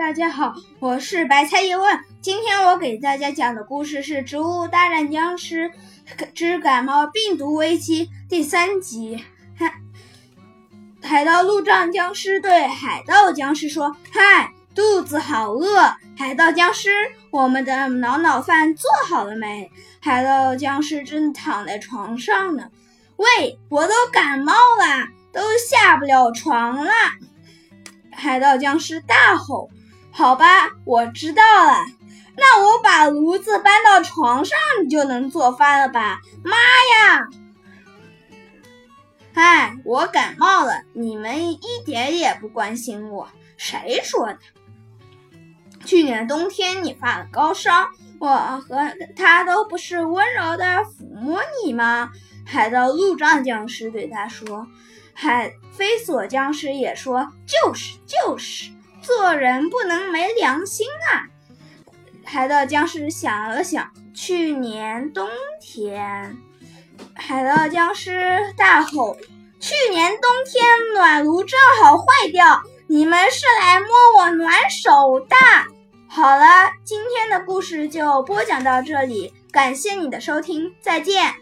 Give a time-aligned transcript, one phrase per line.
[0.00, 2.00] 大家好，我是白菜叶问。
[2.22, 5.70] 今天我给大家讲的故事是《植物大战僵尸
[6.34, 9.22] 之感冒病毒危机》第三集。
[9.54, 9.74] 海
[11.06, 15.94] 海盗路障僵尸对海盗僵尸说：“嗨，肚子好饿！
[16.16, 16.90] 海盗僵尸，
[17.30, 19.70] 我们的脑脑饭做好了没？”
[20.00, 22.70] 海盗僵尸正躺在床上呢。
[23.16, 26.90] 喂，我都感冒了，都下不了床了。
[28.10, 29.68] 海盗僵尸大吼。
[30.12, 31.72] 好吧，我知道了。
[32.36, 36.20] 那我把炉子搬到床上你就能做饭了吧？
[36.42, 37.28] 妈呀！
[39.34, 43.28] 哎，我感冒了，你们一点也不关心我。
[43.56, 44.38] 谁说的？
[45.84, 52.10] 去年冬天你发了高烧，我和他都不是温柔的抚摸你吗？
[52.44, 54.66] 海盗路障僵尸对他说。
[55.12, 58.70] 海飞索僵尸也说：“就是就是。”
[59.02, 61.26] 做人不能没良心啊！
[62.24, 65.28] 海盗僵尸想了想，去年冬
[65.60, 66.36] 天，
[67.14, 69.16] 海盗僵尸大吼
[69.58, 75.36] ：“去年冬天暖炉正好坏掉，你们是来摸我暖手的。”
[76.08, 81.34] 好了，今天的故事就播讲到这里，感谢你的收听，再见。